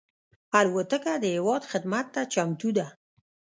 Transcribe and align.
الوتکه 0.59 1.13
د 1.23 1.25
هېواد 1.35 1.63
خدمت 1.71 2.05
ته 2.13 2.21
چمتو 2.33 2.69
ده. 2.77 2.87